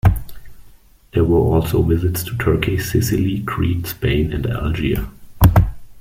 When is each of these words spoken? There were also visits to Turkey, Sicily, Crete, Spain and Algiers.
There 1.13 1.23
were 1.23 1.37
also 1.37 1.83
visits 1.83 2.23
to 2.23 2.35
Turkey, 2.35 2.79
Sicily, 2.79 3.41
Crete, 3.43 3.85
Spain 3.85 4.33
and 4.33 4.47
Algiers. 4.47 5.05